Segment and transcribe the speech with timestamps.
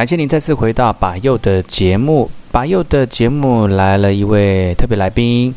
[0.00, 2.30] 感谢您再次回到把右的节目。
[2.50, 5.54] 把右的节目来了一位特别来宾。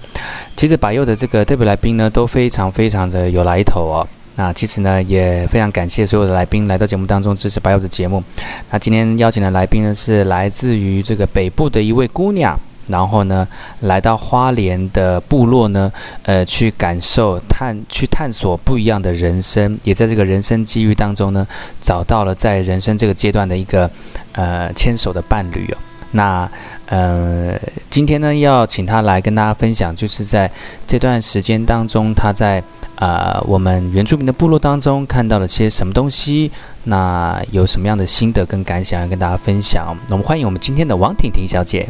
[0.58, 4.06] 其实把右的这个特别来宾呢，都非常非常的有来头哦。
[4.36, 8.22] 那其实呢，也非常感谢所有的来宾来到节目当中支持把右的节目。
[8.70, 12.60] 那今天邀请的来宾呢，是来自于这个北部的一位姑娘。
[12.88, 13.48] 然后呢，
[13.82, 15.92] 来到花莲的部落呢，
[16.24, 21.48] 呃，去感受、探、去探索不一样的人生，也在这个人生机遇当中呢，
[21.80, 23.90] 找到了在人生这个阶段的一个
[24.34, 25.78] 呃牵手的伴侣哦。
[26.16, 26.48] 那
[26.86, 27.58] 呃，
[27.90, 30.52] 今天呢，要请他来跟大家分享，就是在
[30.86, 32.62] 这段时间当中，他在
[32.98, 36.52] 呃我们原住民的部落当中看到了些什么东西，
[36.84, 39.98] 那有什么样的心得跟感想要跟大家分享。
[40.08, 41.90] 那我们欢迎我们今天的王婷婷小姐。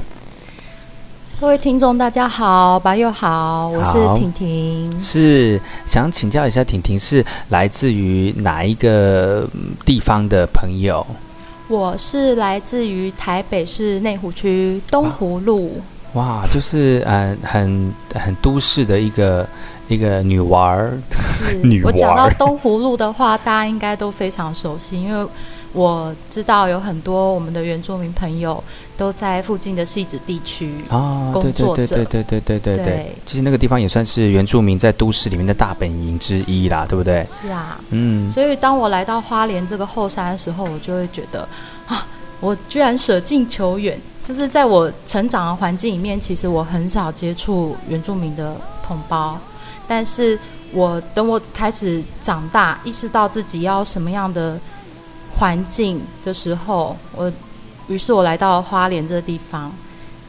[1.40, 9.46] 各位听众，大家好，白又好，我是婷婷，是想请教一下，婷婷是来自于哪一个
[9.84, 11.06] 地方的朋友？
[11.68, 15.82] 我是来自于台北市内湖区东湖路。
[16.14, 19.46] 哇，就是嗯，很很都市的一个
[19.88, 20.98] 一个女娃儿。
[21.12, 21.92] 是 女娃儿。
[21.92, 25.28] 我讲到东湖路的话，大家应该都非常熟悉，因为。
[25.74, 28.64] 我知道有很多我们的原住民朋友
[28.96, 31.88] 都在附近的戏子地区哦工作着。
[31.88, 33.16] 对对对对对对。
[33.26, 37.26] 其实那个地方也算是原住民在都市里面的大本营之一啦对不对？
[37.28, 37.80] 是啊。
[37.90, 38.32] 嗯。
[38.32, 41.48] 所以当我来到花莲这个后山的时候我就会觉得
[41.88, 42.06] 啊
[42.40, 44.00] 我居然舍近求远。
[44.26, 48.56] 就是在我成长的环境里面其实我很少接触原住民的
[48.86, 49.38] 同胞。
[49.86, 50.40] 但是
[50.72, 54.58] 我等我开始长大意识到自己要什么样的
[55.38, 57.32] 环境的时候，我
[57.88, 59.72] 于是我来到了花莲这个地方，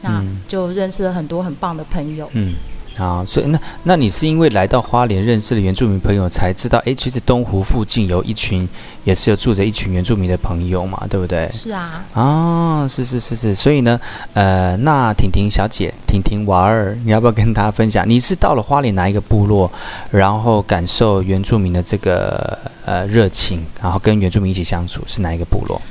[0.01, 2.29] 那就认识了很多很棒的朋友。
[2.33, 2.53] 嗯，
[2.97, 8.67] 好，所以那那你是因为来到花莲认识了原住民朋友，才知道，哎，其实东湖附近有一群，
[9.03, 11.51] 也是有住着一群原住民的朋友嘛，对不对？
[11.53, 12.05] 是啊。
[12.13, 13.99] 啊，是是是是，所以呢，
[14.33, 18.09] 呃，那婷婷小姐，婷婷娃儿，你要不要跟大家分享？
[18.09, 19.69] 你是到了花莲哪一个部落，
[20.09, 22.57] 然后感受原住民的这个？
[22.85, 25.81] 呃，热情，然后跟原住民一起相处，是哪一个部落？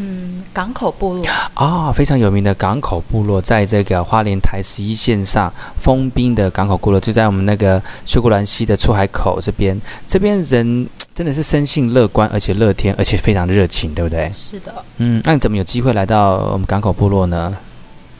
[0.00, 9.78] 嗯，港口部落啊、哦，非常有名的港口部落，在这个花莲台十一线上封滨的港口部落，就在我们那个秀姑兰溪的出海口这边。
[10.06, 14.30] 这边人真的是生性乐观，而且乐天，而且非常热情，对不对？
[14.32, 14.72] 是的。
[14.98, 17.56] 嗯，那你怎么有机会来到我们港口部落呢？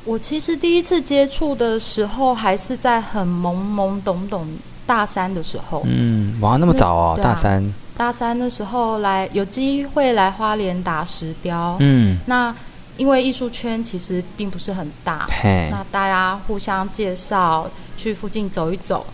[0.04, 4.48] 我其实第一次接触的时候，还是在很懵懵懂懂
[4.84, 5.82] 大三的时候。
[5.86, 7.62] 嗯，哇，那么早哦，啊、大三。
[7.98, 12.54] 大三的时候来有机会来花莲打石雕，嗯，那
[12.96, 15.26] 因为艺术圈其实并不是很大，
[15.70, 19.04] 那大家互相介绍去附近走一走，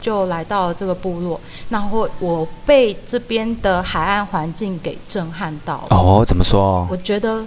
[0.00, 5.96] 就来到了这个部落，然后我被这边的海岸环境给震撼到了。
[5.96, 6.86] 哦，怎么说？
[6.90, 7.46] 我觉得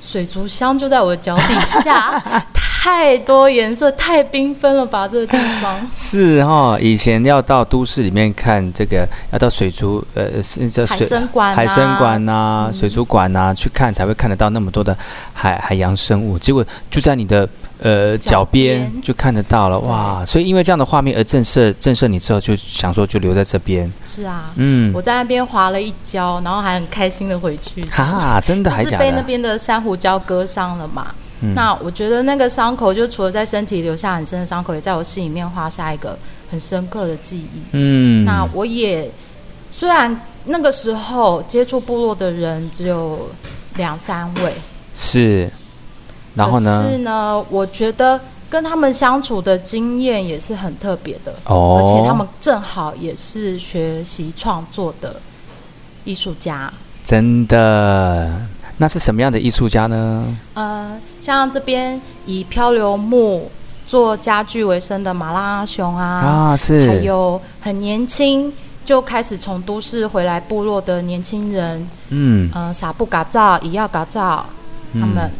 [0.00, 2.22] 水族箱就在我的脚底下。
[2.82, 5.06] 太多颜色，太缤纷了吧！
[5.06, 10.24] 这个地方 是哈、哦，以前要到都市里面看这个，要到水族呃，
[10.70, 14.96] 叫水海生馆、啊、海参馆呐、水族馆呐、啊、去看，才会看得到那么多的
[15.34, 16.38] 海海洋生物。
[16.38, 17.46] 结果就在你的
[17.82, 20.24] 呃脚边就看得到了，哇！
[20.24, 23.92] 所以因为这样的画面而震慑震慑你之后，就想说就留在这边。
[24.06, 27.84] 是啊，嗯，我在那边滑了一跤，然后还很开心的回去。
[27.90, 29.04] 哈，真的还假的？
[29.04, 31.08] 是被那边的珊瑚礁割伤了嘛？
[31.42, 36.18] 嗯、那我觉得那个伤口，就除了在身体留下很深的伤口，也在我心里面画下一个
[36.50, 37.62] 很深刻的记忆。
[37.72, 39.10] 嗯，那我也
[39.72, 43.30] 虽然那个时候接触部落的人只有
[43.76, 44.54] 两三位，
[44.94, 45.50] 是，
[46.34, 46.86] 然后呢？
[46.86, 48.20] 是呢，我觉得
[48.50, 51.34] 跟他们相处的经验也是很特别的。
[51.44, 55.16] 哦，而且他们正好也是学习创作的
[56.04, 56.70] 艺术家，
[57.04, 58.30] 真的。
[58.80, 60.24] 那是什么样的艺术家呢？
[60.54, 63.50] 呃，像这边以漂流木
[63.86, 68.50] 做家具为生的马拉熊啊，啊是，还有很年轻
[68.82, 74.46] 就开始从都市回来部落的年轻人，嗯，呃，撒布嘎造、以要嘎造，
[74.94, 75.30] 他们、嗯。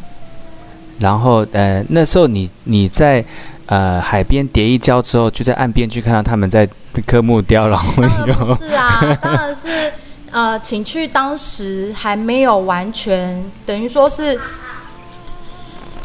[0.99, 3.25] 然后，呃，那时候你你在
[3.65, 6.69] 呃海边叠一跤之后，就在岸边去看到他们在
[7.07, 9.91] 刻木雕，然后有是啊，当然是。
[10.33, 14.39] 呃，请去当时还没有完全等于说是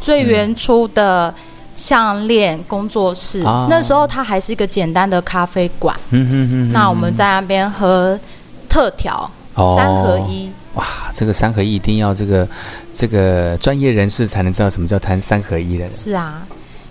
[0.01, 1.31] 最原初的
[1.75, 3.43] 项链工作室。
[3.45, 5.95] 嗯、那时候它还是一个简单的咖啡馆。
[6.09, 6.71] 嗯哼哼，哼。
[6.71, 8.19] 那我们在那边喝
[8.67, 10.49] 特调、哦、三合一。
[10.73, 12.47] 哇，这个三合一一定要这个
[12.91, 15.91] 这个专业人士才能知道什么叫谈三合一的。
[15.91, 16.41] 是啊，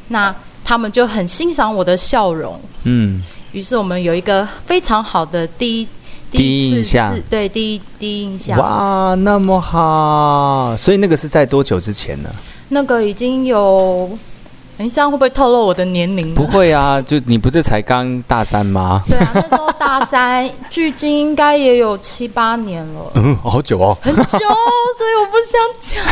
[0.09, 0.33] 那
[0.65, 2.61] 他们就很欣赏我的笑容。
[2.85, 3.23] 嗯。
[3.51, 5.89] 于是我们有一个非常好的第一。
[6.35, 8.59] 第一印象，对，第一第一印象。
[8.59, 12.29] 哇，那么好，所以那个是在多久之前呢？
[12.69, 14.11] 那个已经有。
[14.77, 16.35] 哎，这样会不会透露我的年龄？
[16.35, 19.03] 不会啊，就你不是才刚大三吗？
[19.09, 23.13] 对啊，那时候大三，距今应该也有七八年了。
[23.15, 26.05] 嗯，好久哦，很久，所以我不想讲。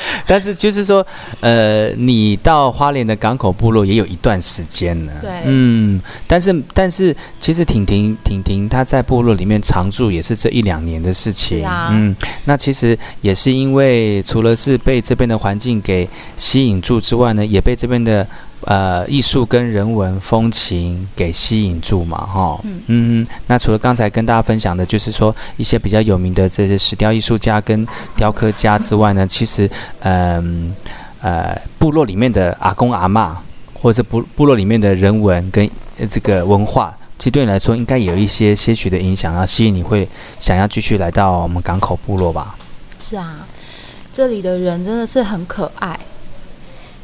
[0.26, 1.04] 但是就是说，
[1.40, 5.12] 呃，你到花莲的港口部落也有一段时间了。
[5.20, 11.58] 对，嗯，但是但是，其实婷婷婷婷她在部落里面常住也是这一两年的事情。
[11.58, 17.69] 是啊，嗯，那其实也是因为除了是被这边的环境给吸引住之外呢，也被。
[17.70, 18.26] 被这边的
[18.62, 27.86] 呃艺术跟人文风情给吸引住嘛，哈，嗯嗯，那除了刚才跟大家分享的，就是说一些比较有名的这些石雕艺术家跟
[28.16, 29.70] 雕刻家之外呢，其实
[30.00, 30.74] 嗯
[31.20, 33.30] 呃，呃部落里面的阿公阿嬷，
[33.72, 35.70] 或者是部部落里面的人文跟
[36.10, 40.08] 这个文化，其实对你来说应该有一些些许的影响，然后吸引你会
[40.40, 42.56] 想要继续来到我们港口部落吧？
[42.98, 43.46] 是啊，
[44.12, 45.96] 这里的人真的是很可爱。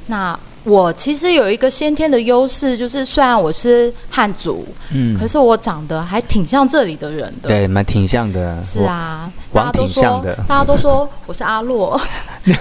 [0.09, 8.61] 那我其实有一个先天的优势，就是虽然我是汉族，嗯，可是我长得还挺像这里的人的，对，蛮挺像的。
[8.65, 12.01] 是啊，大家都说，大家都说我是阿洛，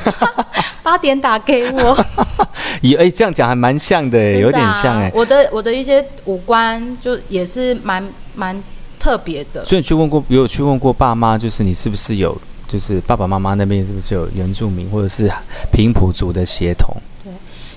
[0.84, 2.06] 八点打给我。
[2.82, 5.12] 以哎，这样讲还蛮像的，有点像哎。
[5.16, 8.64] 我的我的一些五官就也是蛮蛮
[9.00, 9.66] 特别的。
[9.66, 15.28] 所以你去问过，有去问过爸妈，就是你是不是有，就是爸爸妈妈那边是不是有原住民或者是
[15.72, 16.96] 平埔族的血统？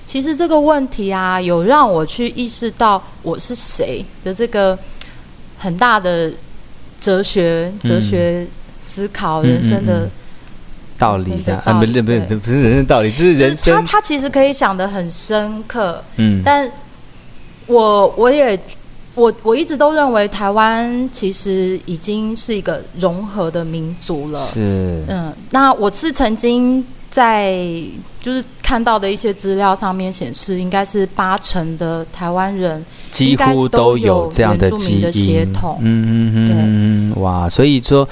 [0.09, 4.75] 其实这个问题啊，有让我去意识到我是谁的这个
[5.55, 6.33] 很大的
[6.99, 8.47] 哲学、哲学
[8.81, 10.09] 思考、人生的
[10.97, 13.75] 道理的啊，不是不是不是人生道理，这是人生。
[13.75, 16.67] 他他其实可以想得很深刻，嗯，但
[17.67, 18.59] 我我也
[19.13, 25.03] 我我一直都认为台湾其实已经是一个融合的民族了，是。
[25.07, 26.83] 嗯，那我是曾经。
[27.09, 27.57] 在
[28.21, 35.79] 就是看到的一些资料上面显示，应该是八成的台湾人几乎都有这样的基因血统。
[35.81, 37.49] 嗯嗯嗯，哇！
[37.49, 38.07] 所以说，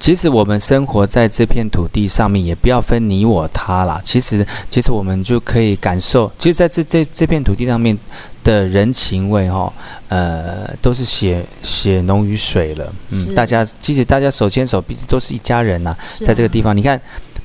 [0.00, 4.00] 其实我们生活在这片土地上面，也不要分你我他啦。
[4.02, 7.96] 其实，其实我们就可以感受，其实在这这这片土地上面
[8.42, 9.70] 的人情味，哈，
[10.08, 12.92] 呃，都是血血浓于水了。
[13.10, 15.98] 嗯，大家其实大家手牵手，彼此都是一家人呐、啊。
[16.24, 16.98] 在这个地方，啊、你看。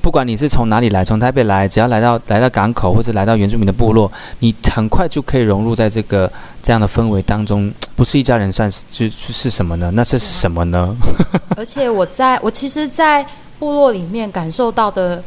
[0.04, 6.30] 不管你是从哪里来，从台北来，只要来到来到港口，或者来到原住民的部落，你很快就可以融入在这个
[6.62, 7.72] 这样的氛围当中。
[7.96, 9.90] 不是一家人，算是就是什么呢？
[9.94, 10.94] 那是什么呢？
[11.56, 13.24] 而且我在我其实，在
[13.58, 15.22] 部落里面感受到的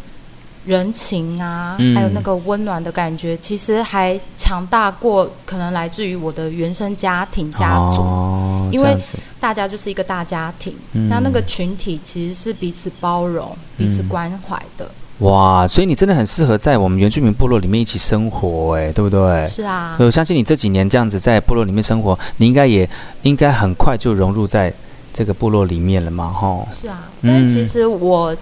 [0.63, 8.01] 人情啊，嗯、还有那个温暖的感觉，其实还强大过可能来自于我的原生家庭家族。
[8.01, 8.97] 哦、因为
[9.39, 14.89] 大家就是一个大家庭，嗯、那那个群体其实是彼此包容、彼此关怀的。
[15.19, 19.47] 哇，所以你真的很适合在我们原住民部落里面一起生活，哎，对不对？
[19.47, 19.95] 是啊。
[19.99, 22.87] 我相信你这几年这样子在部落里面生活，你应该也
[23.23, 24.73] 应该很快就融入在
[25.13, 26.68] 这个部落里面了嘛，吼。
[26.73, 28.37] 是啊，但是其实我、嗯、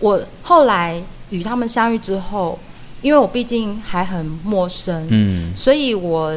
[0.00, 1.02] 我后来。
[1.30, 2.58] 与他们相遇之后，
[3.02, 6.32] 因为我毕竟还很陌生，嗯，所以我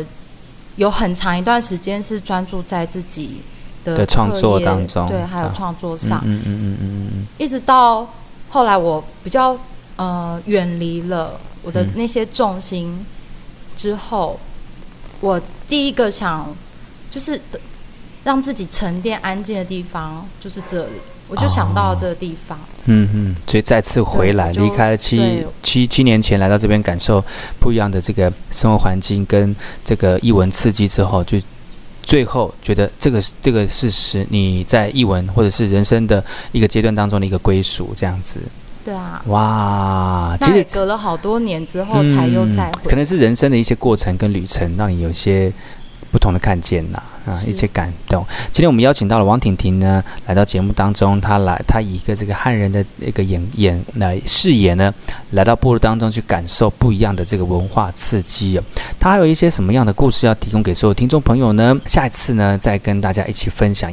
[0.78, 3.42] 有很长一段时间是专注在自己
[3.84, 8.08] 的创作当中，对，还有创作上，嗯嗯嗯嗯嗯嗯，一直到
[8.50, 9.58] 后来我比较
[9.98, 13.06] 呃远离了我的那些重心
[13.76, 14.40] 之后，
[15.20, 16.56] 我第一个想
[17.10, 17.40] 就是
[18.24, 20.92] 让自己沉淀安静的地方就是这里。
[21.32, 27.24] 我就想到这个地方，哦、嗯嗯，所以再次回来，离开了七七七年前来到这边，感受
[27.58, 31.40] 不一样的这个生活环境跟这个译文刺激之后，就
[32.04, 36.22] 最后觉得这个这个事实，你在译文或者是人生的
[36.52, 38.42] 一个阶段当中的一个归属，这样子。
[38.84, 39.24] 对啊。
[39.28, 45.50] 哇，其实隔了好多年之后才又再回、嗯，可能是人生的一些过程跟旅程，让你有些。
[46.12, 48.26] 不同的看见呐，啊，一些感动。
[48.52, 51.20] 今天我们邀请到了王婷婷呢，来到节目当中。
[51.22, 54.94] 她来，她以一个这个汉人的一个演演来视野呢，
[55.32, 58.64] 来到部落当中去感受不一样的这个文化刺激哦。
[59.00, 61.80] 她还有一些什么样的故事要提供给所有听众朋友呢？
[61.86, 63.92] 下一次呢，再跟大家一起分享。